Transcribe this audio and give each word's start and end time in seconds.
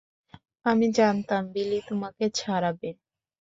আমি 0.65 0.87
জানতাম 0.97 1.43
বিলি 1.53 1.79
তোমাকে 1.89 2.25
ছাড়াবে। 2.31 2.89